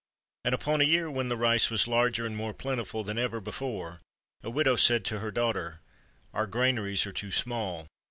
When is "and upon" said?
0.43-0.81